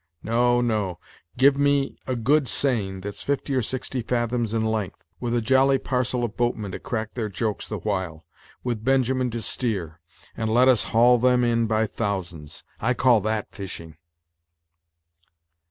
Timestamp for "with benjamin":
8.63-9.29